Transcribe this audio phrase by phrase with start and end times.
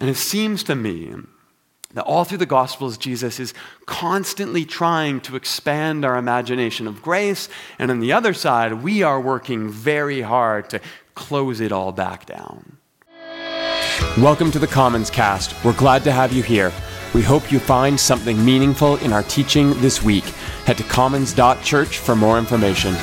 [0.00, 1.12] And it seems to me
[1.94, 3.54] that all through the Gospels, Jesus is
[3.86, 7.48] constantly trying to expand our imagination of grace.
[7.78, 10.80] And on the other side, we are working very hard to
[11.14, 12.76] close it all back down.
[14.18, 15.64] Welcome to the Commons Cast.
[15.64, 16.72] We're glad to have you here.
[17.14, 20.24] We hope you find something meaningful in our teaching this week.
[20.66, 22.94] Head to commons.church for more information.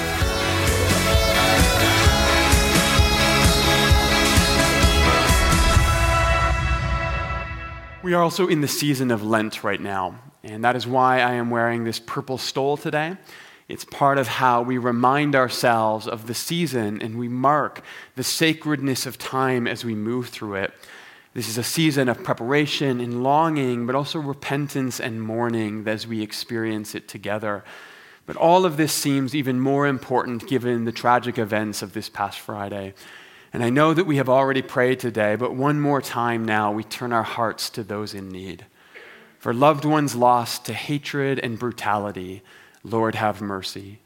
[8.05, 11.33] We are also in the season of Lent right now, and that is why I
[11.33, 13.17] am wearing this purple stole today.
[13.67, 17.81] It's part of how we remind ourselves of the season and we mark
[18.15, 20.73] the sacredness of time as we move through it.
[21.33, 26.21] This is a season of preparation and longing, but also repentance and mourning as we
[26.21, 27.63] experience it together.
[28.27, 32.39] But all of this seems even more important given the tragic events of this past
[32.39, 32.93] Friday.
[33.55, 36.83] And I know that we have already prayed today, but one more time now, we
[36.83, 38.65] turn our hearts to those in need.
[39.39, 42.43] For loved ones lost to hatred and brutality,
[42.83, 43.99] Lord, have mercy.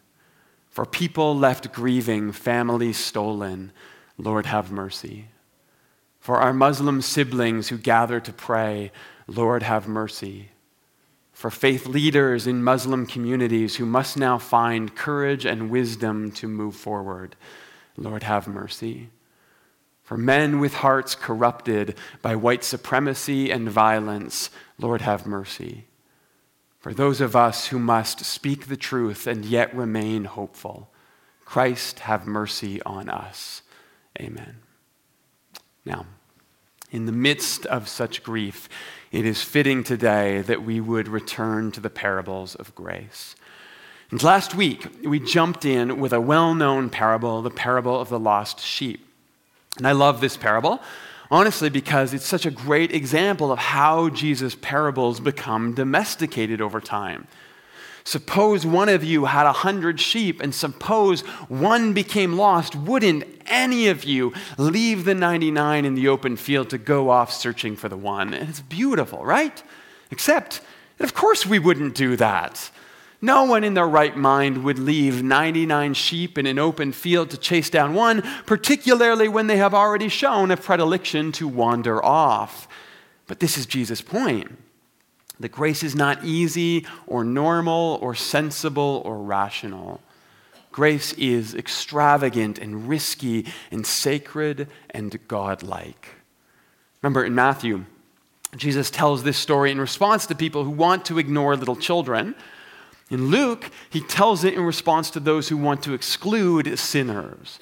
[0.70, 3.72] For people left grieving, families stolen,
[4.20, 5.30] Lord, have mercy.
[6.20, 8.92] For our Muslim siblings who gather to pray,
[9.26, 10.50] Lord, have mercy.
[11.34, 16.76] For faith leaders in Muslim communities who must now find courage and wisdom to move
[16.76, 17.36] forward,
[17.98, 19.10] Lord, have mercy
[20.10, 25.86] for men with hearts corrupted by white supremacy and violence, Lord, have mercy.
[26.80, 30.90] For those of us who must speak the truth and yet remain hopeful,
[31.46, 33.62] Christ, have mercy on us.
[34.20, 34.56] Amen.
[35.86, 36.08] Now,
[36.90, 38.68] in the midst of such grief,
[39.12, 43.36] it is fitting today that we would return to the parables of grace.
[44.10, 48.18] And last week, we jumped in with a well known parable, the parable of the
[48.18, 49.06] lost sheep.
[49.80, 50.80] And I love this parable,
[51.32, 57.28] honestly, because it's such a great example of how Jesus' parables become domesticated over time.
[58.04, 62.76] Suppose one of you had a hundred sheep, and suppose one became lost.
[62.76, 67.76] Wouldn't any of you leave the 99 in the open field to go off searching
[67.76, 68.34] for the one?
[68.34, 69.62] And it's beautiful, right?
[70.12, 70.62] Except,
[71.00, 72.72] of course, we wouldn't do that.
[73.22, 77.38] No one in their right mind would leave 99 sheep in an open field to
[77.38, 82.68] chase down one, particularly when they have already shown a predilection to wander off.
[83.28, 84.58] But this is Jesus' point
[85.40, 90.02] that grace is not easy or normal or sensible or rational.
[90.72, 96.10] Grace is extravagant and risky and sacred and godlike.
[97.02, 97.86] Remember in Matthew,
[98.56, 102.36] Jesus tells this story in response to people who want to ignore little children
[103.10, 107.60] in Luke, he tells it in response to those who want to exclude sinners.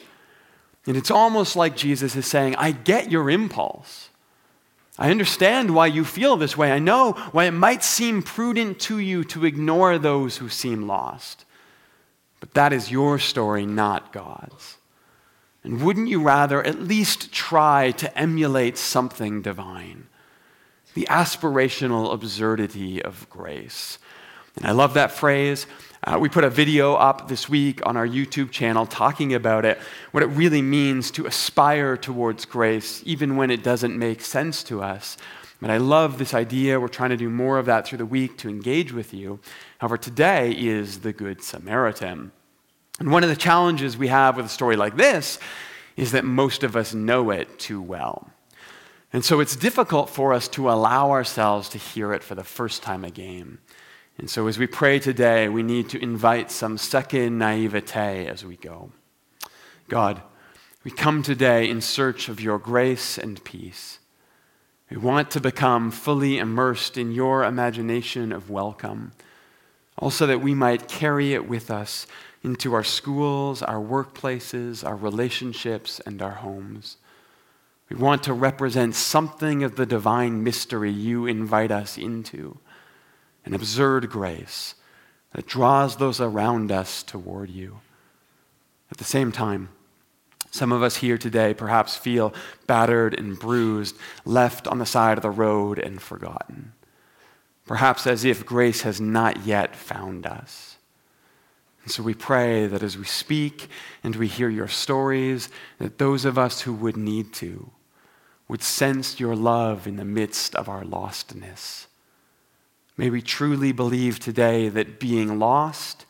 [0.86, 4.10] And it's almost like Jesus is saying, I get your impulse.
[5.00, 6.72] I understand why you feel this way.
[6.72, 11.46] I know why it might seem prudent to you to ignore those who seem lost.
[12.40, 14.78] But that is your story, not God's.
[15.64, 20.08] And wouldn't you rather at least try to emulate something divine?
[20.94, 24.00] The aspirational absurdity of grace
[24.58, 25.68] and I love that phrase.
[26.04, 29.78] Uh, we put a video up this week on our YouTube channel talking about it,
[30.12, 34.82] what it really means to aspire towards grace, even when it doesn't make sense to
[34.82, 35.18] us.
[35.60, 36.80] But I love this idea.
[36.80, 39.40] We're trying to do more of that through the week to engage with you.
[39.80, 42.32] However, today is the Good Samaritan.
[43.00, 45.40] And one of the challenges we have with a story like this
[45.96, 48.30] is that most of us know it too well.
[49.14, 52.84] And so it's difficult for us to allow ourselves to hear it for the first
[52.84, 53.58] time again.
[54.18, 58.56] And so, as we pray today, we need to invite some second naivete as we
[58.56, 58.92] go.
[59.90, 60.24] God,
[60.84, 64.00] we come today in search of your grace and peace.
[64.90, 69.12] We want to become fully immersed in your imagination of welcome,
[70.00, 72.08] also that we might carry it with us
[72.42, 76.98] into our schools, our workplaces, our relationships, and our homes.
[77.90, 82.58] We want to represent something of the divine mystery you invite us into
[83.48, 84.76] an absurd grace
[85.34, 87.80] that draws those around us toward you.
[88.92, 89.70] At the same time,
[90.52, 92.34] some of us here today perhaps feel
[92.68, 93.96] battered and bruised,
[94.26, 96.74] left on the side of the road and forgotten.
[97.66, 100.78] Perhaps as if grace has not yet found us.
[101.84, 103.70] And so we pray that as we speak
[104.04, 105.48] and we hear your stories,
[105.80, 107.72] that those of us who would need to
[108.50, 111.87] would sense your love in the midst of our lostness
[112.98, 116.06] May we truly believe today that being lost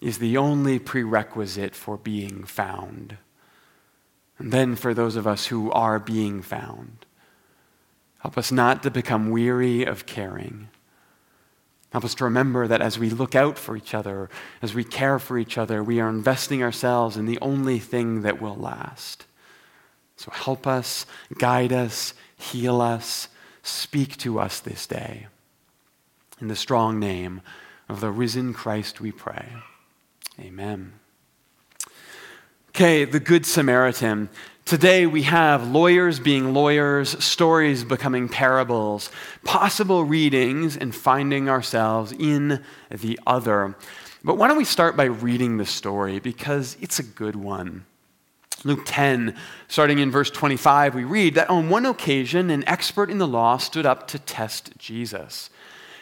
[0.00, 3.18] is the only prerequisite for being found.
[4.38, 7.04] And then for those of us who are being found,
[8.20, 10.68] Help us not to become weary of caring.
[11.90, 14.28] Help us to remember that as we look out for each other,
[14.62, 18.40] as we care for each other, we are investing ourselves in the only thing that
[18.40, 19.24] will last.
[20.16, 21.06] So help us,
[21.38, 23.28] guide us, heal us,
[23.62, 25.26] speak to us this day.
[26.40, 27.42] In the strong name
[27.86, 29.46] of the risen Christ, we pray.
[30.38, 30.94] Amen.
[32.70, 34.30] Okay, the Good Samaritan.
[34.64, 39.10] Today we have lawyers being lawyers, stories becoming parables,
[39.44, 43.76] possible readings, and finding ourselves in the other.
[44.24, 47.84] But why don't we start by reading the story because it's a good one.
[48.64, 49.34] Luke 10,
[49.68, 53.58] starting in verse 25, we read that on one occasion, an expert in the law
[53.58, 55.50] stood up to test Jesus.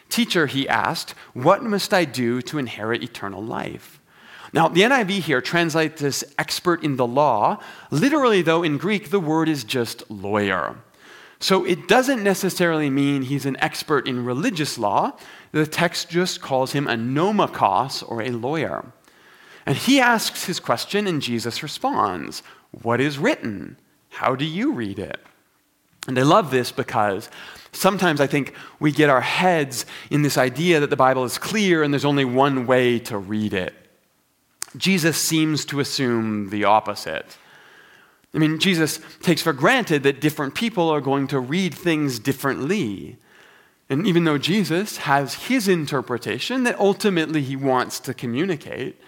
[0.08, 4.00] Teacher, he asked, what must I do to inherit eternal life?
[4.52, 7.58] Now, the NIV here translates this expert in the law.
[7.90, 10.76] Literally, though, in Greek, the word is just lawyer.
[11.40, 15.12] So it doesn't necessarily mean he's an expert in religious law.
[15.52, 18.92] The text just calls him a nomikos, or a lawyer.
[19.66, 23.78] And he asks his question, and Jesus responds What is written?
[24.08, 25.20] How do you read it?
[26.08, 27.30] And I love this because
[27.70, 31.82] sometimes I think we get our heads in this idea that the Bible is clear
[31.82, 33.74] and there's only one way to read it.
[34.76, 37.36] Jesus seems to assume the opposite.
[38.34, 43.18] I mean, Jesus takes for granted that different people are going to read things differently.
[43.90, 49.00] And even though Jesus has his interpretation that ultimately he wants to communicate,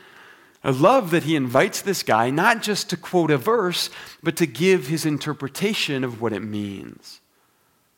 [0.63, 3.89] I love that he invites this guy not just to quote a verse,
[4.23, 7.21] but to give his interpretation of what it means.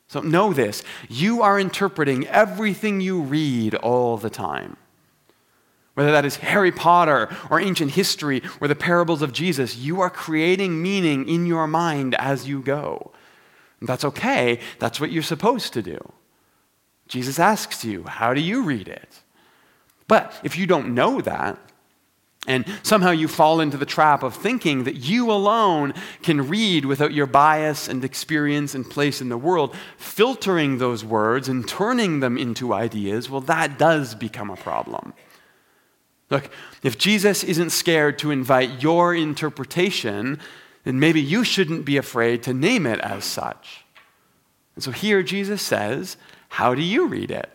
[0.07, 4.77] So know this you are interpreting everything you read all the time.
[5.95, 10.09] Whether that is Harry Potter or ancient history or the parables of Jesus, you are
[10.09, 13.11] creating meaning in your mind as you go.
[13.81, 14.59] That's okay.
[14.79, 15.99] That's what you're supposed to do.
[17.07, 19.21] Jesus asks you, How do you read it?
[20.07, 21.59] But if you don't know that,
[22.45, 27.13] and somehow you fall into the trap of thinking that you alone can read without
[27.13, 32.37] your bias and experience and place in the world, filtering those words and turning them
[32.37, 35.13] into ideas, well, that does become a problem.
[36.29, 36.49] Look,
[36.81, 40.39] if Jesus isn't scared to invite your interpretation,
[40.83, 43.85] then maybe you shouldn't be afraid to name it as such.
[44.75, 46.17] And so here Jesus says,
[46.49, 47.49] How do you read it?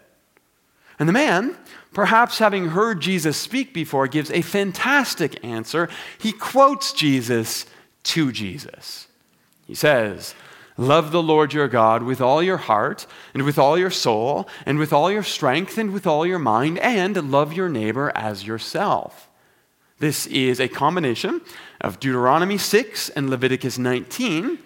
[0.98, 1.56] And the man,
[1.98, 5.88] perhaps having heard Jesus speak before, gives a fantastic answer.
[6.16, 7.66] He quotes Jesus
[8.04, 9.08] to Jesus.
[9.66, 10.36] He says,
[10.76, 14.78] Love the Lord your God with all your heart, and with all your soul, and
[14.78, 19.28] with all your strength, and with all your mind, and love your neighbor as yourself.
[19.98, 21.40] This is a combination
[21.80, 24.60] of Deuteronomy 6 and Leviticus 19,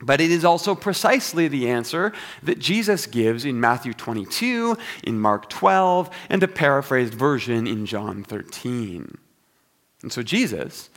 [0.00, 2.12] but it is also precisely the answer
[2.42, 8.24] that Jesus gives in Matthew 22, in Mark 12, and a paraphrased version in John
[8.24, 9.18] 13.
[10.02, 10.90] And so Jesus,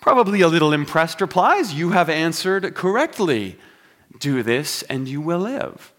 [0.00, 3.58] probably a little impressed, replies, You have answered correctly
[4.18, 5.92] do this and you will live.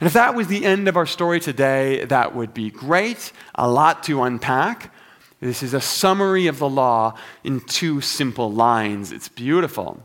[0.00, 3.32] And if that was the end of our story today, that would be great.
[3.54, 4.94] A lot to unpack.
[5.40, 7.14] This is a summary of the law
[7.44, 9.12] in two simple lines.
[9.12, 10.02] It's beautiful.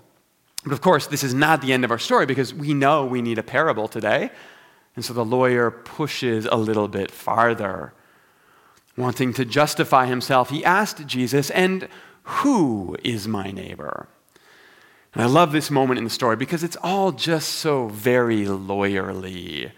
[0.65, 3.21] But of course, this is not the end of our story because we know we
[3.21, 4.31] need a parable today.
[4.95, 7.93] And so the lawyer pushes a little bit farther.
[8.97, 11.87] Wanting to justify himself, he asked Jesus, And
[12.23, 14.07] who is my neighbor?
[15.13, 19.71] And I love this moment in the story because it's all just so very lawyerly.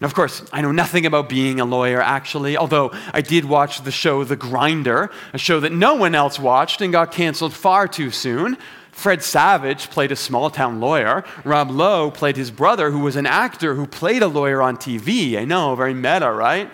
[0.00, 3.84] Now, of course, I know nothing about being a lawyer, actually, although I did watch
[3.84, 7.86] the show The Grinder, a show that no one else watched and got canceled far
[7.86, 8.58] too soon.
[8.92, 11.24] Fred Savage played a small town lawyer.
[11.44, 15.36] Rob Lowe played his brother, who was an actor who played a lawyer on TV.
[15.36, 16.70] I know, very meta, right?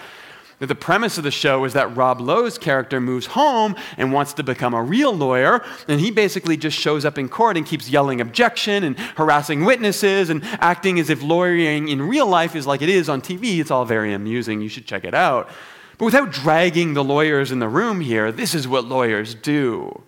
[0.66, 4.42] the premise of the show is that Rob Lowe's character moves home and wants to
[4.42, 8.20] become a real lawyer, and he basically just shows up in court and keeps yelling
[8.20, 12.88] objection and harassing witnesses and acting as if lawyering in real life is like it
[12.88, 13.60] is on TV.
[13.60, 14.60] It's all very amusing.
[14.60, 15.48] You should check it out.
[15.96, 20.02] But without dragging the lawyers in the room here, this is what lawyers do.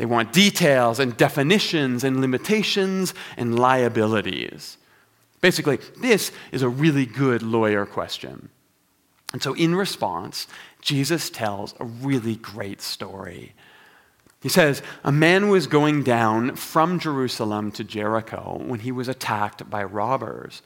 [0.00, 4.78] They want details and definitions and limitations and liabilities.
[5.42, 8.48] Basically, this is a really good lawyer question.
[9.34, 10.46] And so, in response,
[10.80, 13.52] Jesus tells a really great story.
[14.40, 19.68] He says, A man was going down from Jerusalem to Jericho when he was attacked
[19.68, 20.62] by robbers.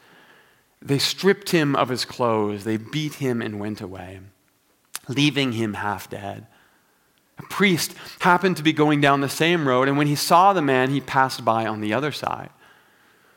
[0.80, 4.20] They stripped him of his clothes, they beat him and went away,
[5.08, 6.46] leaving him half dead.
[7.38, 10.62] A priest happened to be going down the same road, and when he saw the
[10.62, 12.50] man, he passed by on the other side.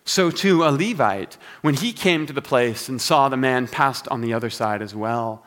[0.06, 4.08] So too a Levite, when he came to the place and saw the man, passed
[4.08, 5.46] on the other side as well.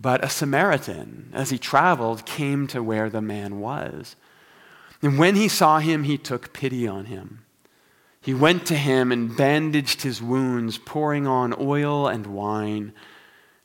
[0.00, 4.16] But a Samaritan, as he traveled, came to where the man was.
[5.02, 7.44] And when he saw him, he took pity on him.
[8.22, 12.92] He went to him and bandaged his wounds, pouring on oil and wine.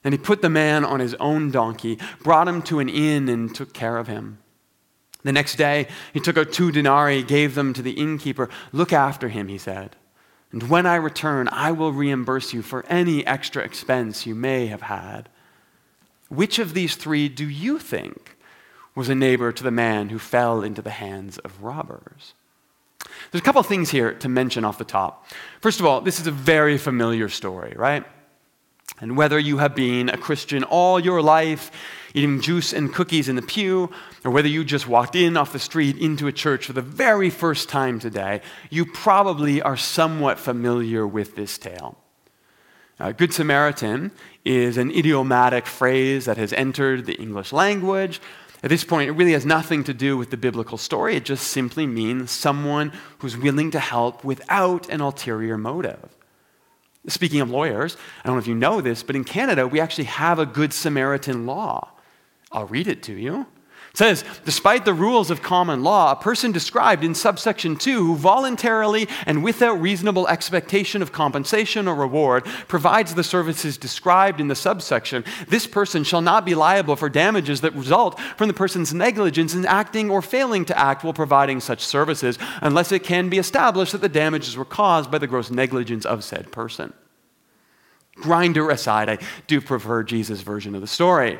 [0.05, 3.55] Then he put the man on his own donkey, brought him to an inn, and
[3.55, 4.38] took care of him.
[5.24, 8.47] The next day, he took out two denarii, gave them to the innkeeper.
[8.71, 9.95] Look after him, he said.
[10.51, 14.83] And when I return, I will reimburse you for any extra expense you may have
[14.83, 15.27] had.
[16.29, 18.38] Which of these three do you think
[18.93, 22.35] was a neighbor to the man who fell into the hands of robbers?
[23.31, 25.25] There's a couple of things here to mention off the top.
[25.62, 28.05] First of all, this is a very familiar story, right?
[29.00, 31.70] And whether you have been a Christian all your life,
[32.13, 33.92] eating juice and cookies in the pew,
[34.24, 37.30] or whether you just walked in off the street into a church for the very
[37.30, 41.98] first time today, you probably are somewhat familiar with this tale.
[42.98, 44.12] Uh, Good Samaritan
[44.46, 48.22] is an idiomatic phrase that has entered the English language.
[48.63, 51.18] At this point, it really has nothing to do with the biblical story.
[51.18, 56.15] It just simply means someone who's willing to help without an ulterior motive.
[57.07, 60.05] Speaking of lawyers, I don't know if you know this, but in Canada, we actually
[60.05, 61.91] have a Good Samaritan law.
[62.51, 63.45] I'll read it to you.
[63.96, 68.16] It says, despite the rules of common law, a person described in subsection 2 who
[68.18, 74.54] voluntarily and without reasonable expectation of compensation or reward provides the services described in the
[74.54, 79.56] subsection, this person shall not be liable for damages that result from the person's negligence
[79.56, 83.94] in acting or failing to act while providing such services, unless it can be established
[83.94, 86.92] that the damages were caused by the gross negligence of said person.
[88.16, 91.40] Grinder aside, I do prefer Jesus' version of the story.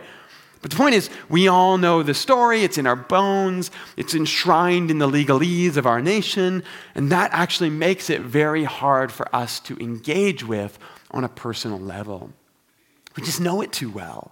[0.62, 4.90] But the point is, we all know the story, it's in our bones, it's enshrined
[4.90, 6.64] in the legalese of our nation,
[6.96, 10.80] and that actually makes it very hard for us to engage with
[11.12, 12.32] on a personal level.
[13.16, 14.32] We just know it too well.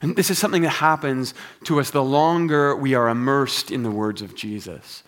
[0.00, 1.32] And this is something that happens
[1.64, 5.02] to us the longer we are immersed in the words of Jesus.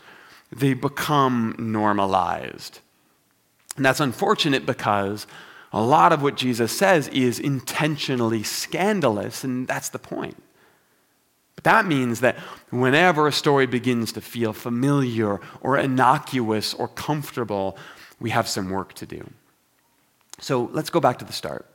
[0.51, 2.81] They become normalized.
[3.77, 5.27] And that's unfortunate because
[5.77, 10.43] a lot of what Jesus says is intentionally scandalous, and that's the point.
[11.55, 12.39] But that means that
[12.71, 17.77] whenever a story begins to feel familiar or innocuous or comfortable,
[18.19, 19.29] we have some work to do.
[20.39, 21.67] So let's go back to the start.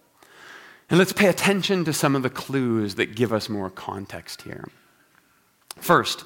[0.89, 4.67] And let's pay attention to some of the clues that give us more context here.
[5.77, 6.25] First,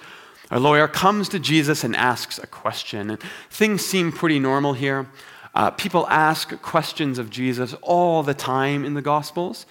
[0.49, 3.09] a lawyer comes to Jesus and asks a question.
[3.09, 5.07] And things seem pretty normal here.
[5.55, 9.65] Uh, people ask questions of Jesus all the time in the Gospels.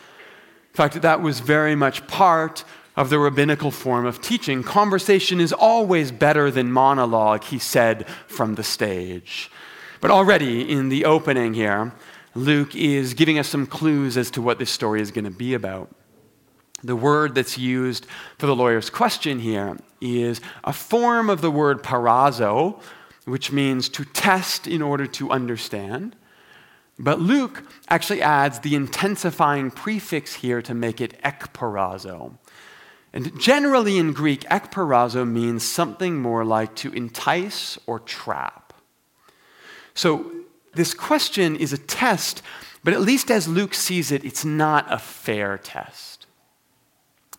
[0.73, 2.64] In fact, that was very much part
[2.97, 4.62] of the rabbinical form of teaching.
[4.62, 9.50] Conversation is always better than monologue, he said from the stage.
[10.00, 11.93] But already in the opening here,
[12.35, 15.55] Luke is giving us some clues as to what this story is going to be
[15.55, 15.95] about.
[16.83, 18.07] The word that's used
[18.38, 22.81] for the lawyer's question here is a form of the word peirazo,
[23.25, 26.16] which means to test in order to understand.
[26.99, 32.38] But Luke actually adds the intensifying prefix here to make it ekpeirazo.
[33.12, 38.73] And generally in Greek, ekpeirazo means something more like to entice or trap.
[39.95, 40.31] So
[40.75, 42.43] this question is a test,
[42.83, 46.26] but at least as Luke sees it, it's not a fair test.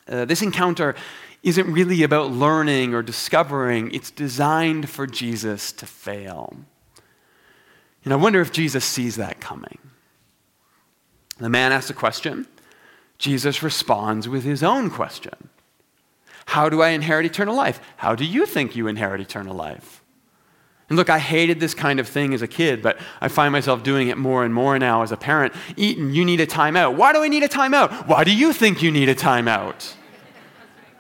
[0.08, 0.96] Uh, this encounter
[1.46, 6.58] isn't really about learning or discovering, it's designed for Jesus to fail.
[8.04, 9.78] And I wonder if Jesus sees that coming.
[11.38, 12.48] The man asks a question.
[13.20, 15.50] Jesus responds with his own question
[16.48, 17.80] How do I inherit eternal life?
[17.98, 20.02] How do you think you inherit eternal life?
[20.90, 23.84] And look, I hated this kind of thing as a kid, but I find myself
[23.84, 25.54] doing it more and more now as a parent.
[25.78, 26.96] Eaton, you need a timeout.
[26.96, 28.08] Why do I need a timeout?
[28.08, 29.94] Why do you think you need a timeout?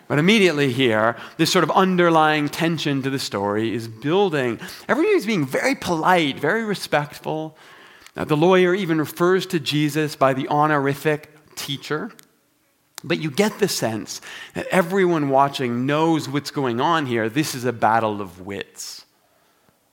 [0.07, 4.59] But immediately here, this sort of underlying tension to the story is building.
[4.87, 7.57] Everybody's being very polite, very respectful.
[8.15, 12.11] Now, the lawyer even refers to Jesus by the honorific teacher.
[13.03, 14.21] But you get the sense
[14.53, 17.27] that everyone watching knows what's going on here.
[17.27, 19.05] This is a battle of wits.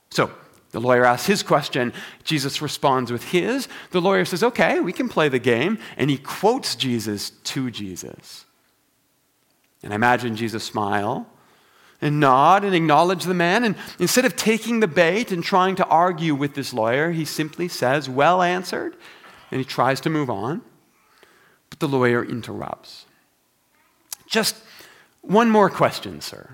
[0.09, 0.31] So,
[0.71, 1.93] the lawyer asks his question.
[2.23, 3.67] Jesus responds with his.
[3.91, 5.77] The lawyer says, Okay, we can play the game.
[5.97, 8.45] And he quotes Jesus to Jesus.
[9.83, 11.27] And I imagine Jesus smile
[12.01, 13.63] and nod and acknowledge the man.
[13.63, 17.67] And instead of taking the bait and trying to argue with this lawyer, he simply
[17.67, 18.95] says, Well answered.
[19.51, 20.61] And he tries to move on.
[21.69, 23.05] But the lawyer interrupts.
[24.25, 24.55] Just
[25.21, 26.49] one more question, sir.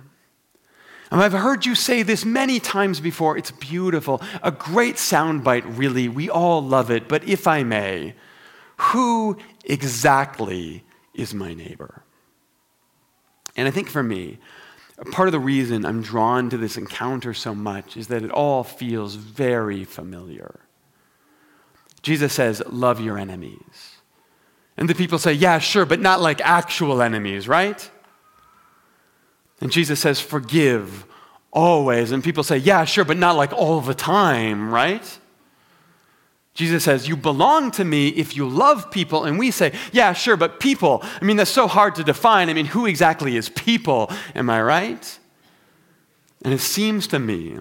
[1.12, 3.38] And I've heard you say this many times before.
[3.38, 4.22] It's beautiful.
[4.44, 6.08] A great soundbite, really.
[6.08, 7.08] We all love it.
[7.08, 8.16] But if I may,
[8.78, 10.84] who exactly
[11.14, 12.04] is my neighbor?
[13.60, 14.38] And I think for me,
[15.12, 18.64] part of the reason I'm drawn to this encounter so much is that it all
[18.64, 20.62] feels very familiar.
[22.02, 23.98] Jesus says, Love your enemies.
[24.78, 27.90] And the people say, Yeah, sure, but not like actual enemies, right?
[29.60, 31.06] And Jesus says, Forgive
[31.52, 32.12] always.
[32.12, 35.20] And people say, Yeah, sure, but not like all the time, right?
[36.60, 39.24] Jesus says, You belong to me if you love people.
[39.24, 42.50] And we say, Yeah, sure, but people, I mean, that's so hard to define.
[42.50, 44.12] I mean, who exactly is people?
[44.36, 45.20] Am I right?
[46.44, 47.58] And it seems to me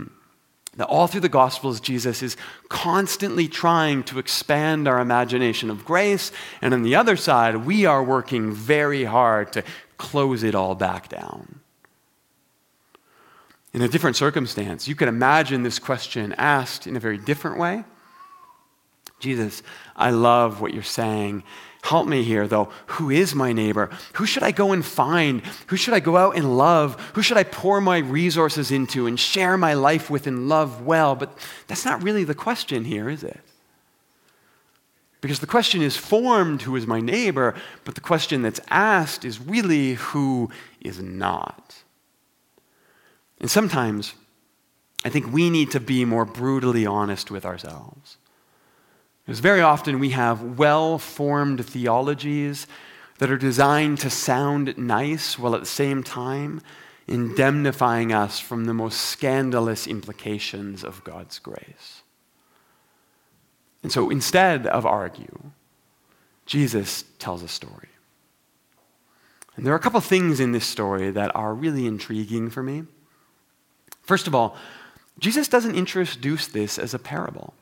[0.79, 2.37] that all through the Gospels, Jesus is
[2.69, 6.33] constantly trying to expand our imagination of grace.
[6.61, 9.63] And on the other side, we are working very hard to
[9.97, 11.61] close it all back down.
[13.73, 17.85] In a different circumstance, you could imagine this question asked in a very different way.
[19.19, 19.63] Jesus,
[19.97, 21.43] I love what you're saying.
[21.83, 22.71] Help me here, though.
[22.87, 23.91] Who is my neighbor?
[24.15, 25.43] Who should I go and find?
[25.69, 27.01] Who should I go out and love?
[27.15, 31.15] Who should I pour my resources into and share my life with and love well?
[31.15, 33.41] But that's not really the question here, is it?
[35.21, 37.55] Because the question is formed, who is my neighbor?
[37.85, 41.83] But the question that's asked is really, who is not?
[43.41, 44.15] And sometimes
[45.05, 48.17] I think we need to be more brutally honest with ourselves.
[49.29, 52.67] Because very often we have well formed theologies
[53.19, 56.63] that are designed to sound nice while at the same time
[57.07, 62.01] indemnifying us from the most scandalous implications of God's grace.
[63.83, 65.51] And so instead of argue,
[66.47, 67.91] Jesus tells a story.
[69.57, 72.85] And there are a couple things in this story that are really intriguing for me.
[74.01, 74.57] First of all,
[75.19, 77.53] Jesus doesn't introduce this as a parable.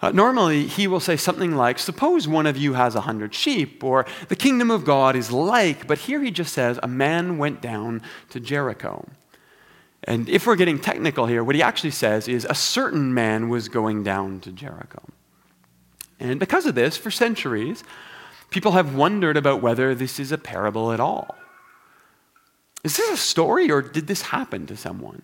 [0.00, 3.82] Uh, normally, he will say something like, Suppose one of you has a hundred sheep,
[3.82, 7.60] or the kingdom of God is like, but here he just says, A man went
[7.60, 9.08] down to Jericho.
[10.04, 13.68] And if we're getting technical here, what he actually says is, A certain man was
[13.68, 15.02] going down to Jericho.
[16.20, 17.82] And because of this, for centuries,
[18.50, 21.36] people have wondered about whether this is a parable at all.
[22.84, 25.22] Is this a story, or did this happen to someone?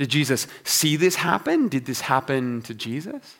[0.00, 1.68] Did Jesus see this happen?
[1.68, 3.36] Did this happen to Jesus?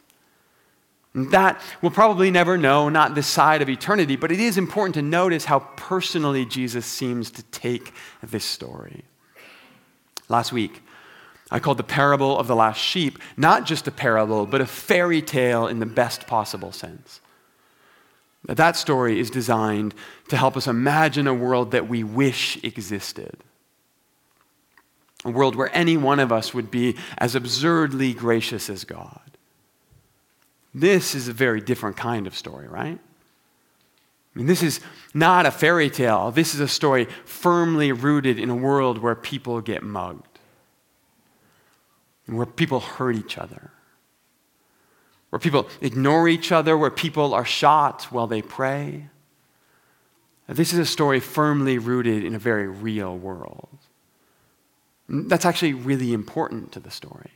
[1.15, 5.01] That we'll probably never know, not this side of eternity, but it is important to
[5.01, 9.05] notice how personally Jesus seems to take this story.
[10.29, 10.83] Last week,
[11.51, 15.23] I called the parable of the last sheep not just a parable, but a fairy
[15.23, 17.23] tale in the best possible sense.
[18.45, 19.95] That story is designed
[20.29, 23.43] to help us imagine a world that we wish existed
[25.25, 29.21] a world where any one of us would be as absurdly gracious as God.
[30.75, 32.99] This is a very different kind of story, right?
[32.99, 34.81] I mean, this is
[35.13, 36.31] not a fairy tale.
[36.31, 40.39] This is a story firmly rooted in a world where people get mugged,
[42.27, 43.73] and where people hurt each other,
[45.31, 49.09] where people ignore each other, where people are shot while they pray.
[50.49, 53.79] This is a story firmly rooted in a very real world.
[55.11, 57.33] That's actually really important to the story.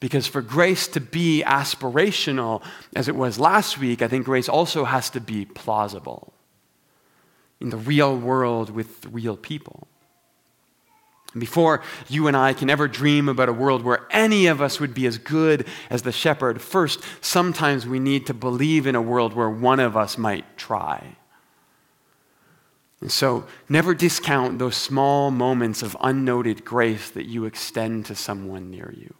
[0.00, 2.62] Because for grace to be aspirational,
[2.96, 6.32] as it was last week, I think grace also has to be plausible
[7.60, 9.86] in the real world with real people.
[11.32, 14.80] And before you and I can ever dream about a world where any of us
[14.80, 19.02] would be as good as the shepherd, first, sometimes we need to believe in a
[19.02, 21.16] world where one of us might try.
[23.04, 28.70] And so never discount those small moments of unnoted grace that you extend to someone
[28.70, 29.12] near you.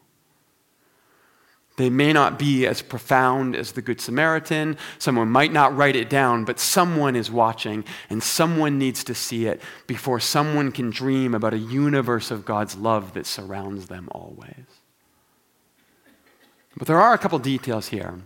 [1.76, 4.78] They may not be as profound as the Good Samaritan.
[4.98, 9.44] Someone might not write it down, but someone is watching, and someone needs to see
[9.44, 14.64] it before someone can dream about a universe of God's love that surrounds them always.
[16.74, 18.18] But there are a couple details here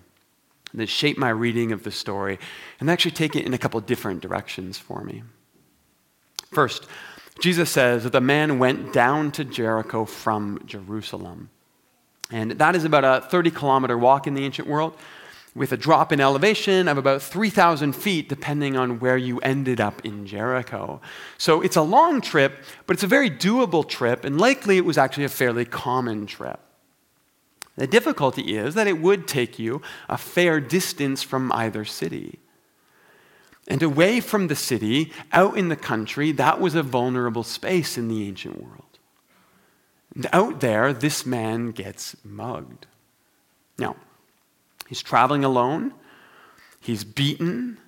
[0.73, 2.38] that shape my reading of the story
[2.79, 5.25] and actually take it in a couple different directions for me.
[6.46, 6.87] First,
[7.40, 11.51] Jesus says that the man went down to Jericho from Jerusalem.
[12.31, 14.94] And that is about a 30 kilometer walk in the ancient world
[15.55, 20.05] with a drop in elevation of about 3,000 feet, depending on where you ended up
[20.05, 21.01] in Jericho.
[21.37, 24.98] So it's a long trip, but it's a very doable trip, and likely it was
[24.98, 26.61] actually a fairly common trip.
[27.77, 32.40] The difficulty is that it would take you a fair distance from either city.
[33.69, 38.09] And away from the city, out in the country, that was a vulnerable space in
[38.09, 38.99] the ancient world.
[40.15, 42.87] And out there, this man gets mugged.
[43.79, 43.97] Now,
[44.89, 45.93] he's traveling alone,
[46.81, 47.79] he's beaten,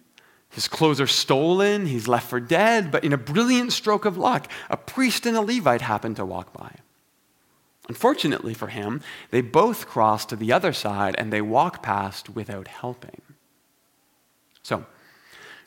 [0.51, 4.51] his clothes are stolen, he's left for dead, but in a brilliant stroke of luck,
[4.69, 6.77] a priest and a Levite happen to walk by.
[7.88, 12.69] Unfortunately for him, they both cross to the other side and they walk past without
[12.69, 13.23] helping.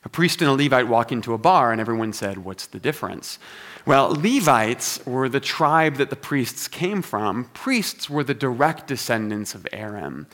[0.04, 3.38] A priest and a Levite walk into a bar, and everyone said, What's the difference?
[3.86, 7.44] Well, Levites were the tribe that the priests came from.
[7.54, 10.26] Priests were the direct descendants of Aaron.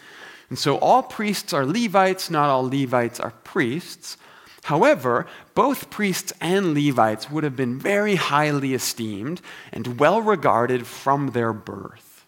[0.49, 4.17] And so all priests are Levites, not all Levites are priests.
[4.65, 9.41] However, both priests and Levites would have been very highly esteemed
[9.73, 12.27] and well regarded from their birth.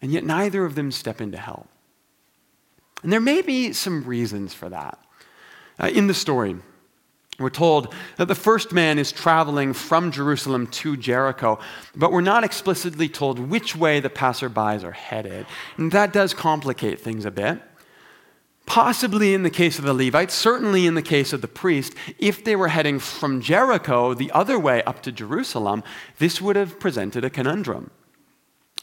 [0.00, 1.68] And yet neither of them step in to help.
[3.02, 4.98] And there may be some reasons for that.
[5.82, 6.56] Uh, in the story,
[7.38, 11.58] we're told that the first man is traveling from Jerusalem to Jericho,
[11.96, 15.46] but we're not explicitly told which way the passerbys are headed.
[15.76, 17.60] And that does complicate things a bit.
[18.64, 22.44] Possibly in the case of the Levites, certainly in the case of the priest, if
[22.44, 25.82] they were heading from Jericho the other way up to Jerusalem,
[26.18, 27.90] this would have presented a conundrum.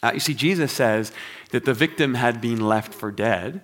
[0.04, 1.14] Uh, you see, Jesus says
[1.52, 3.62] that the victim had been left for dead.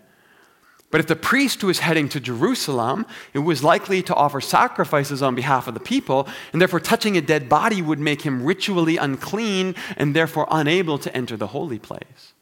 [0.91, 5.36] But if the priest was heading to Jerusalem, it was likely to offer sacrifices on
[5.36, 9.76] behalf of the people, and therefore touching a dead body would make him ritually unclean
[9.98, 12.34] and therefore unable to enter the holy place.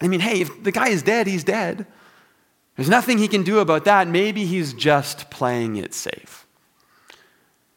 [0.00, 1.86] I mean, hey, if the guy is dead, he's dead.
[2.76, 4.08] There's nothing he can do about that.
[4.08, 6.46] Maybe he's just playing it safe.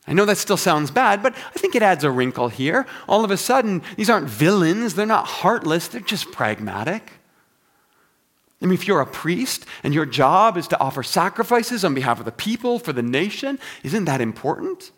[0.08, 2.86] I know that still sounds bad, but I think it adds a wrinkle here.
[3.08, 7.14] All of a sudden, these aren't villains, they're not heartless, they're just pragmatic.
[8.64, 12.20] I mean, if you're a priest and your job is to offer sacrifices on behalf
[12.20, 14.92] of the people, for the nation, isn't that important?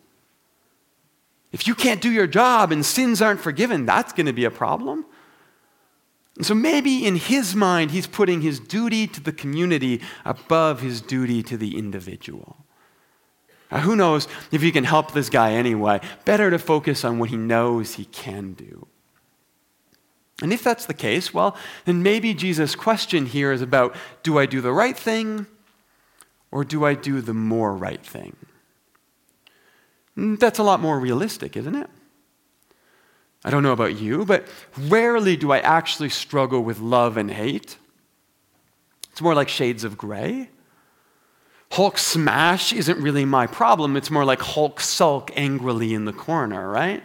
[1.52, 4.52] If you can't do your job and sins aren't forgiven, that's going to be a
[4.52, 5.06] problem.
[6.38, 11.02] And so maybe in his mind, he's putting his duty to the community above his
[11.02, 12.58] duty to the individual.
[13.72, 16.02] Now, who knows if you can help this guy anyway?
[16.24, 18.88] Better to focus on what he knows he can do.
[20.42, 24.46] And if that's the case, well, then maybe Jesus' question here is about do I
[24.46, 25.48] do the right thing
[26.52, 28.36] or do I do the more right thing?
[30.18, 31.90] Mm, that's a lot more realistic, isn't it?
[33.44, 37.78] I don't know about you, but rarely do I actually struggle with love and hate.
[39.12, 40.50] It's more like shades of gray.
[41.72, 43.96] Hulk smash isn't really my problem.
[43.96, 47.04] It's more like Hulk sulk angrily in the corner, right?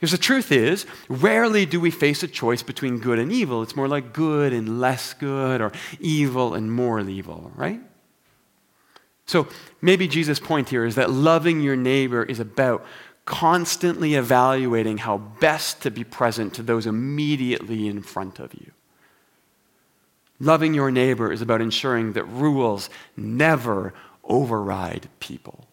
[0.00, 3.62] Because the truth is, rarely do we face a choice between good and evil.
[3.62, 7.82] It's more like good and less good, or evil and more evil, right?
[9.26, 9.46] So
[9.82, 12.84] maybe Jesus' point here is that loving your neighbor is about
[13.26, 18.72] constantly evaluating how best to be present to those immediately in front of you.
[20.40, 23.92] Loving your neighbor is about ensuring that rules never
[24.24, 25.66] override people.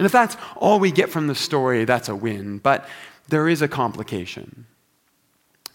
[0.00, 2.56] And if that's all we get from the story, that's a win.
[2.56, 2.88] But
[3.28, 4.64] there is a complication.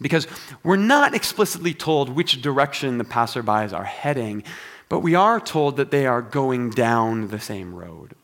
[0.01, 0.25] Because
[0.63, 4.43] we're not explicitly told which direction the passerbys are heading,
[4.89, 8.15] but we are told that they are going down the same road.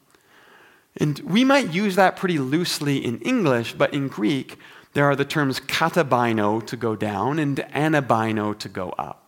[0.98, 4.58] And we might use that pretty loosely in English, but in Greek,
[4.94, 9.21] there are the terms katabaino to go down and anabaino to go up.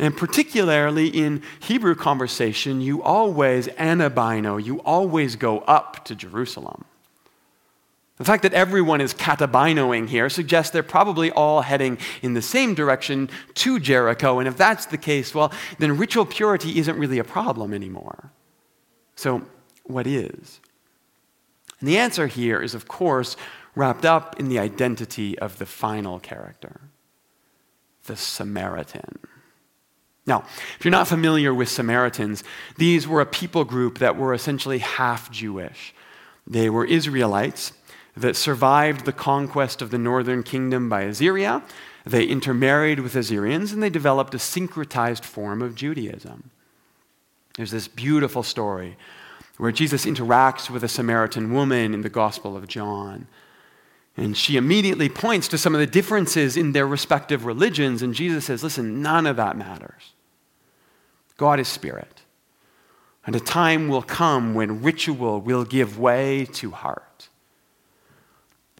[0.00, 6.86] And particularly in Hebrew conversation, you always anabaino, you always go up to Jerusalem.
[8.16, 12.74] The fact that everyone is katabainoing here suggests they're probably all heading in the same
[12.74, 14.38] direction to Jericho.
[14.38, 18.32] And if that's the case, well, then ritual purity isn't really a problem anymore.
[19.16, 19.42] So,
[19.84, 20.60] what is?
[21.78, 23.36] And the answer here is, of course,
[23.74, 26.80] wrapped up in the identity of the final character
[28.04, 29.18] the Samaritan.
[30.26, 30.44] Now,
[30.78, 32.44] if you're not familiar with Samaritans,
[32.76, 35.94] these were a people group that were essentially half Jewish.
[36.46, 37.72] They were Israelites
[38.16, 41.62] that survived the conquest of the northern kingdom by Assyria.
[42.04, 46.50] They intermarried with Assyrians and they developed a syncretized form of Judaism.
[47.56, 48.96] There's this beautiful story
[49.58, 53.26] where Jesus interacts with a Samaritan woman in the Gospel of John.
[54.16, 58.44] And she immediately points to some of the differences in their respective religions, and Jesus
[58.44, 60.12] says, Listen, none of that matters.
[61.36, 62.22] God is spirit.
[63.26, 67.28] And a time will come when ritual will give way to heart.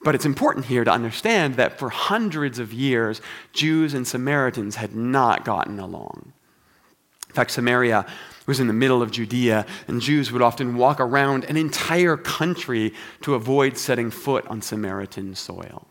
[0.02, 3.20] But it's important here to understand that for hundreds of years,
[3.52, 6.32] Jews and Samaritans had not gotten along.
[7.28, 8.06] In fact, Samaria
[8.46, 12.92] was in the middle of Judea, and Jews would often walk around an entire country
[13.22, 15.86] to avoid setting foot on Samaritan soil.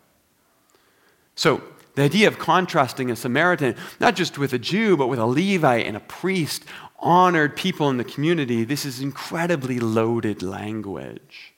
[1.36, 1.62] So,
[1.96, 5.86] the idea of contrasting a Samaritan, not just with a Jew, but with a Levite
[5.86, 6.64] and a priest,
[7.00, 11.54] honored people in the community, this is incredibly loaded language.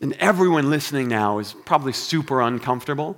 [0.00, 3.16] And everyone listening now is probably super uncomfortable.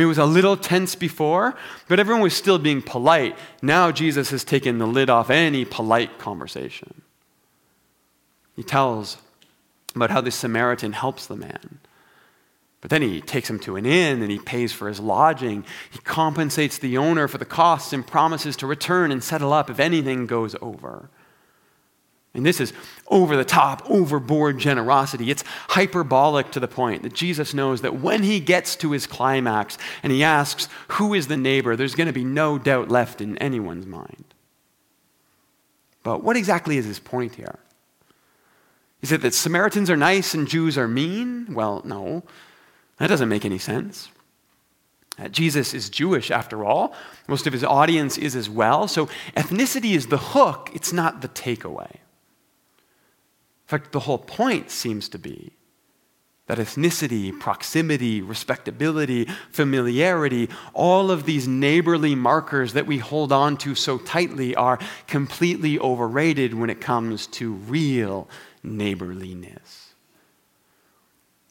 [0.00, 1.54] Mean, it was a little tense before,
[1.86, 3.36] but everyone was still being polite.
[3.60, 7.02] Now Jesus has taken the lid off any polite conversation.
[8.56, 9.18] He tells
[9.94, 11.80] about how the Samaritan helps the man.
[12.80, 15.66] But then he takes him to an inn and he pays for his lodging.
[15.90, 19.78] He compensates the owner for the costs and promises to return and settle up if
[19.78, 21.10] anything goes over.
[22.32, 22.72] And this is
[23.08, 25.30] over the top, overboard generosity.
[25.30, 29.78] It's hyperbolic to the point that Jesus knows that when he gets to his climax
[30.02, 31.74] and he asks, Who is the neighbor?
[31.74, 34.26] there's going to be no doubt left in anyone's mind.
[36.04, 37.58] But what exactly is his point here?
[39.02, 41.52] Is it that Samaritans are nice and Jews are mean?
[41.52, 42.22] Well, no.
[42.98, 44.08] That doesn't make any sense.
[45.18, 46.94] Uh, Jesus is Jewish, after all.
[47.26, 48.88] Most of his audience is as well.
[48.88, 51.96] So ethnicity is the hook, it's not the takeaway.
[53.70, 55.52] Fact, the whole point seems to be
[56.48, 63.76] that ethnicity, proximity, respectability, familiarity, all of these neighborly markers that we hold on to
[63.76, 68.28] so tightly are completely overrated when it comes to real
[68.64, 69.94] neighborliness.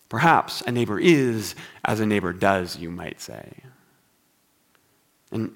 [0.10, 1.55] Perhaps a neighbor is
[1.86, 3.63] as a neighbor does, you might say.
[5.32, 5.55] And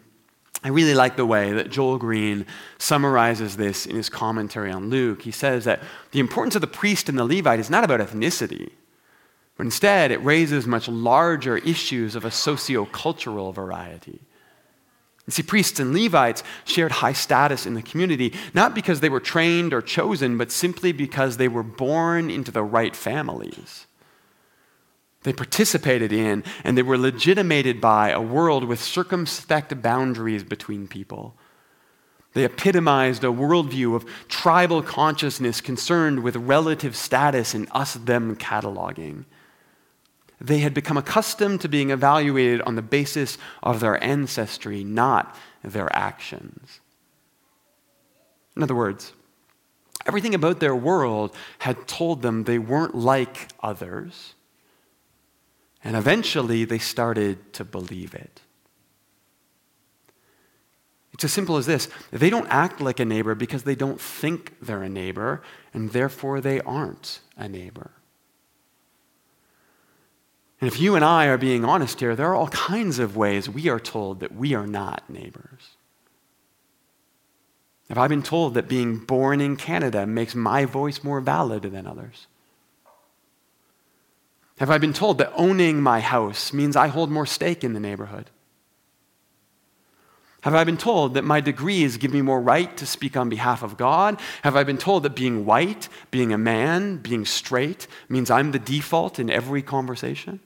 [0.63, 2.45] I really like the way that Joel Green
[2.77, 5.23] summarizes this in his commentary on Luke.
[5.23, 8.69] He says that the importance of the priest and the Levite is not about ethnicity,
[9.57, 14.21] but instead it raises much larger issues of a socio-cultural variety.
[15.27, 19.21] You see, priests and Levites shared high status in the community, not because they were
[19.21, 23.85] trained or chosen, but simply because they were born into the right families.
[25.23, 31.35] They participated in and they were legitimated by a world with circumspect boundaries between people.
[32.33, 39.25] They epitomized a worldview of tribal consciousness concerned with relative status and us them cataloging.
[40.41, 45.95] They had become accustomed to being evaluated on the basis of their ancestry, not their
[45.95, 46.81] actions.
[48.55, 49.13] In other words,
[50.05, 54.33] everything about their world had told them they weren't like others
[55.83, 58.41] and eventually they started to believe it.
[61.13, 64.53] It's as simple as this they don't act like a neighbor because they don't think
[64.61, 65.41] they're a neighbor,
[65.73, 67.91] and therefore they aren't a neighbor.
[70.59, 73.49] And if you and I are being honest here, there are all kinds of ways
[73.49, 75.75] we are told that we are not neighbors.
[77.89, 81.85] Have I been told that being born in Canada makes my voice more valid than
[81.85, 82.27] others?
[84.59, 87.79] Have I been told that owning my house means I hold more stake in the
[87.79, 88.29] neighborhood?
[90.41, 93.63] Have I been told that my degrees give me more right to speak on behalf
[93.63, 94.19] of God?
[94.43, 98.59] Have I been told that being white, being a man, being straight means I'm the
[98.59, 100.41] default in every conversation?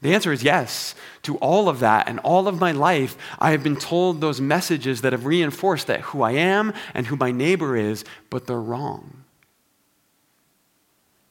[0.00, 0.94] The answer is yes
[1.24, 2.08] to all of that.
[2.08, 6.00] And all of my life, I have been told those messages that have reinforced that
[6.00, 9.19] who I am and who my neighbor is, but they're wrong.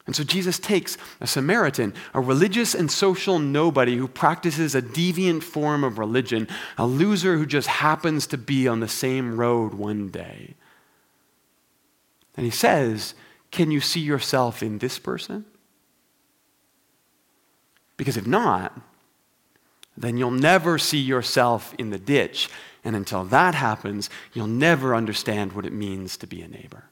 [0.10, 5.44] And so Jesus takes a Samaritan, a religious and social nobody who practices a deviant
[5.44, 6.48] form of religion,
[6.80, 10.56] a loser who just happens to be on the same road one day.
[12.36, 13.14] And he says,
[13.52, 15.46] Can you see yourself in this person?
[17.96, 18.82] Because if not,
[19.96, 22.50] then you'll never see yourself in the ditch.
[22.84, 26.89] And until that happens, you'll never understand what it means to be a neighbor.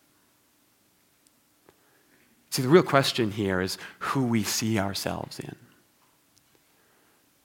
[2.50, 5.56] See, the real question here is who we see ourselves in.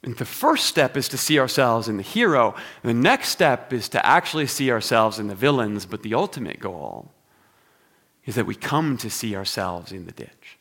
[0.03, 2.55] And the first step is to see ourselves in the hero.
[2.83, 7.11] The next step is to actually see ourselves in the villains, but the ultimate goal
[8.25, 10.57] is that we come to see ourselves in the ditch.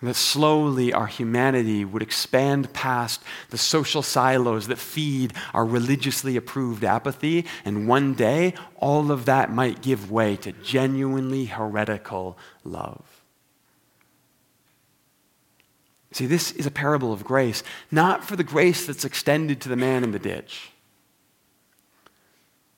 [0.00, 6.36] And that slowly our humanity would expand past the social silos that feed our religiously
[6.36, 13.04] approved apathy, and one day all of that might give way to genuinely heretical love.
[16.12, 19.76] See, this is a parable of grace, not for the grace that's extended to the
[19.76, 20.72] man in the ditch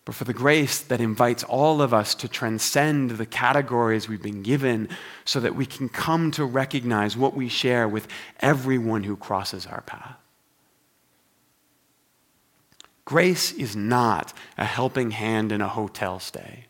[0.04, 4.42] but for the grace that invites all of us to transcend the categories we've been
[4.42, 4.88] given
[5.24, 8.08] so that we can come to recognize what we share with
[8.40, 10.16] everyone who crosses our path.
[13.04, 16.66] Grace is not a helping hand in a hotel stay.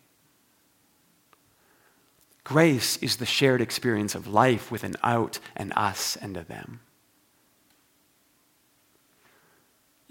[2.44, 6.80] Grace is the shared experience of life with an out and us and a them.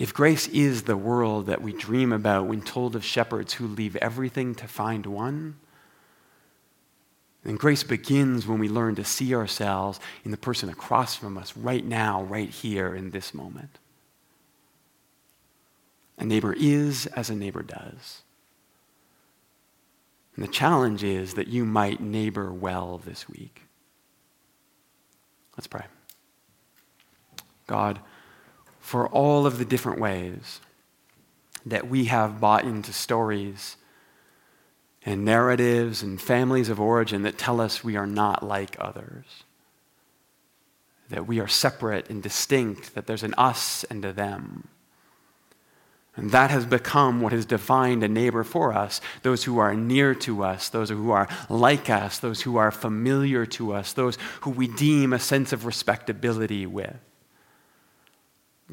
[0.01, 3.95] If grace is the world that we dream about when told of shepherds who leave
[3.97, 5.57] everything to find one,
[7.43, 11.55] then grace begins when we learn to see ourselves in the person across from us
[11.55, 13.77] right now, right here in this moment.
[16.17, 18.23] A neighbor is as a neighbor does.
[20.35, 23.61] And the challenge is that you might neighbor well this week.
[25.55, 25.85] Let's pray.
[27.67, 27.99] God,
[28.81, 30.59] for all of the different ways
[31.65, 33.77] that we have bought into stories
[35.05, 39.43] and narratives and families of origin that tell us we are not like others,
[41.09, 44.67] that we are separate and distinct, that there's an us and a them.
[46.15, 50.13] And that has become what has defined a neighbor for us those who are near
[50.15, 54.49] to us, those who are like us, those who are familiar to us, those who
[54.49, 56.97] we deem a sense of respectability with.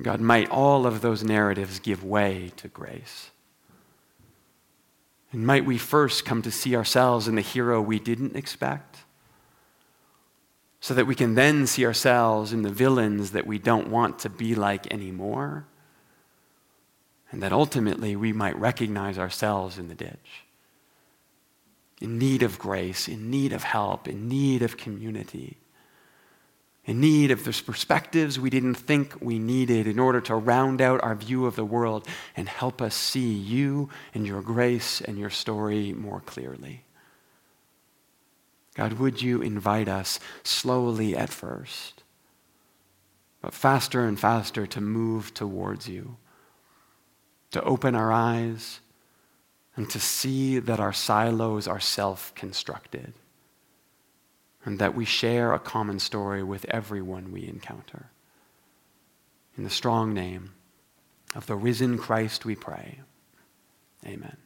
[0.01, 3.31] God, might all of those narratives give way to grace.
[5.33, 8.99] And might we first come to see ourselves in the hero we didn't expect,
[10.81, 14.31] so that we can then see ourselves in the villains that we don't want to
[14.31, 15.67] be like anymore
[17.31, 20.45] and that ultimately we might recognize ourselves in the ditch,
[22.01, 25.59] in need of grace, in need of help, in need of community,
[26.89, 31.01] in need of those perspectives we didn't think we needed in order to round out
[31.05, 32.05] our view of the world
[32.37, 36.83] and help us see you and your grace and your story more clearly.
[38.75, 42.03] God, would you invite us slowly at first,
[43.41, 46.17] but faster and faster to move towards you?
[47.51, 48.81] to open our eyes
[49.77, 53.15] and to see that our silos are self constructed
[54.65, 58.11] and that we share a common story with everyone we encounter.
[59.57, 60.55] In the strong name
[61.35, 63.01] of the risen Christ, we pray.
[64.07, 64.37] Amen.